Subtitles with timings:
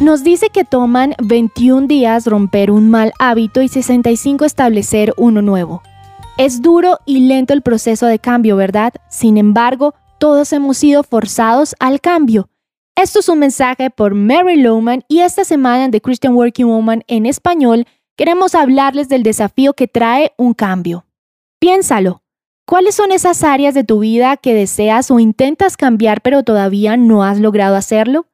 [0.00, 5.82] Nos dice que toman 21 días romper un mal hábito y 65 establecer uno nuevo.
[6.36, 8.92] Es duro y lento el proceso de cambio, ¿verdad?
[9.10, 12.48] Sin embargo, todos hemos sido forzados al cambio.
[12.94, 17.02] Esto es un mensaje por Mary Lowman y esta semana en The Christian Working Woman
[17.08, 17.84] en español
[18.16, 21.06] queremos hablarles del desafío que trae un cambio.
[21.58, 22.22] Piénsalo.
[22.68, 27.24] ¿Cuáles son esas áreas de tu vida que deseas o intentas cambiar pero todavía no
[27.24, 28.26] has logrado hacerlo?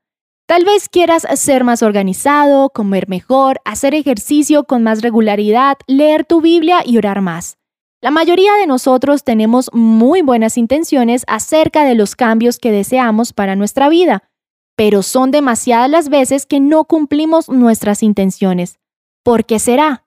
[0.46, 6.42] Tal vez quieras ser más organizado, comer mejor, hacer ejercicio con más regularidad, leer tu
[6.42, 7.56] Biblia y orar más.
[8.02, 13.56] La mayoría de nosotros tenemos muy buenas intenciones acerca de los cambios que deseamos para
[13.56, 14.28] nuestra vida,
[14.76, 18.78] pero son demasiadas las veces que no cumplimos nuestras intenciones.
[19.22, 20.04] ¿Por qué será?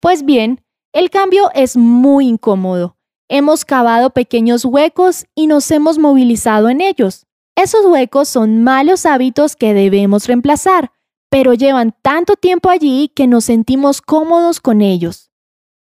[0.00, 0.60] Pues bien,
[0.92, 2.98] el cambio es muy incómodo.
[3.30, 7.27] Hemos cavado pequeños huecos y nos hemos movilizado en ellos.
[7.60, 10.92] Esos huecos son malos hábitos que debemos reemplazar,
[11.28, 15.32] pero llevan tanto tiempo allí que nos sentimos cómodos con ellos.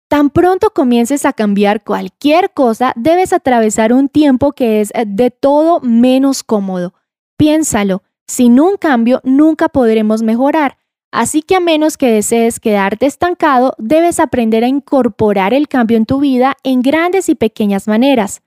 [0.08, 5.80] Tan pronto comiences a cambiar cualquier cosa, debes atravesar un tiempo que es de todo
[5.80, 6.92] menos cómodo.
[7.38, 10.76] Piénsalo, sin un cambio nunca podremos mejorar,
[11.10, 16.04] así que a menos que desees quedarte estancado, debes aprender a incorporar el cambio en
[16.04, 18.42] tu vida en grandes y pequeñas maneras.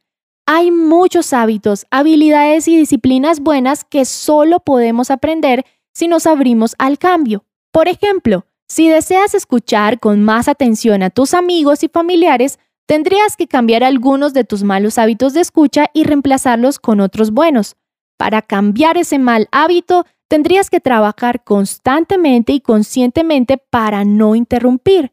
[0.48, 7.00] Hay muchos hábitos, habilidades y disciplinas buenas que solo podemos aprender si nos abrimos al
[7.00, 7.46] cambio.
[7.72, 13.48] Por ejemplo, si deseas escuchar con más atención a tus amigos y familiares, tendrías que
[13.48, 17.76] cambiar algunos de tus malos hábitos de escucha y reemplazarlos con otros buenos.
[18.16, 25.12] Para cambiar ese mal hábito, tendrías que trabajar constantemente y conscientemente para no interrumpir.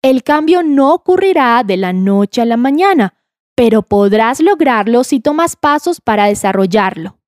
[0.00, 3.14] El cambio no ocurrirá de la noche a la mañana,
[3.60, 7.18] pero podrás lograrlo si tomas pasos para desarrollarlo.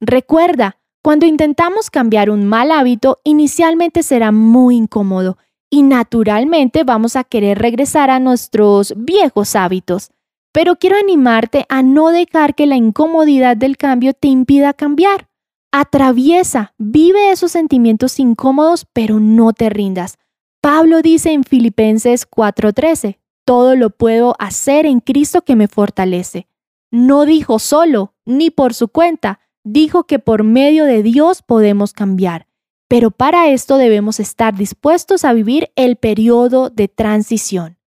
[0.00, 5.38] Recuerda, cuando intentamos cambiar un mal hábito, inicialmente será muy incómodo
[5.70, 10.12] y naturalmente vamos a querer regresar a nuestros viejos hábitos.
[10.52, 15.30] Pero quiero animarte a no dejar que la incomodidad del cambio te impida cambiar.
[15.72, 20.16] Atraviesa, vive esos sentimientos incómodos, pero no te rindas.
[20.60, 26.48] Pablo dice en Filipenses 4:13, todo lo puedo hacer en Cristo que me fortalece.
[26.90, 32.46] No dijo solo, ni por su cuenta, dijo que por medio de Dios podemos cambiar.
[32.88, 37.78] Pero para esto debemos estar dispuestos a vivir el periodo de transición.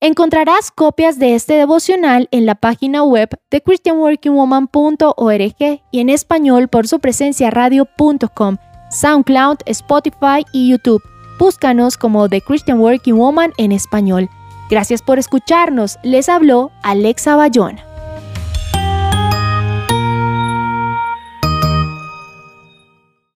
[0.00, 6.88] Encontrarás copias de este devocional en la página web de christianworkingwoman.org y en español por
[6.88, 8.56] su presencia radio.com,
[8.90, 11.02] SoundCloud, Spotify y YouTube.
[11.38, 14.30] Búscanos como The Christian Working Woman en español.
[14.70, 15.98] Gracias por escucharnos.
[16.04, 17.89] Les habló Alexa Bayona.